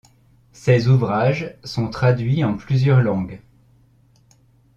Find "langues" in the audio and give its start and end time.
3.03-3.39